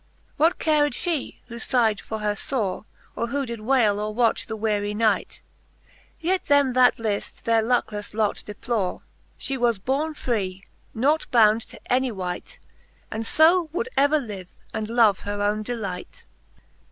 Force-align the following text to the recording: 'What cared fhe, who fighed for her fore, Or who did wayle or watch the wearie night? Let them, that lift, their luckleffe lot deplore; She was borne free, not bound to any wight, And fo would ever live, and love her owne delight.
'What 0.37 0.57
cared 0.57 0.93
fhe, 0.93 1.37
who 1.45 1.59
fighed 1.59 2.01
for 2.01 2.17
her 2.21 2.35
fore, 2.35 2.81
Or 3.15 3.27
who 3.27 3.45
did 3.45 3.59
wayle 3.59 3.99
or 3.99 4.11
watch 4.11 4.47
the 4.47 4.55
wearie 4.57 4.95
night? 4.95 5.41
Let 6.23 6.47
them, 6.47 6.73
that 6.73 6.97
lift, 6.97 7.45
their 7.45 7.61
luckleffe 7.61 8.15
lot 8.15 8.41
deplore; 8.43 9.03
She 9.37 9.57
was 9.57 9.77
borne 9.77 10.15
free, 10.15 10.63
not 10.95 11.29
bound 11.29 11.61
to 11.69 11.79
any 11.91 12.11
wight, 12.11 12.57
And 13.11 13.27
fo 13.27 13.69
would 13.73 13.89
ever 13.95 14.17
live, 14.17 14.47
and 14.73 14.89
love 14.89 15.19
her 15.19 15.39
owne 15.39 15.61
delight. 15.61 16.23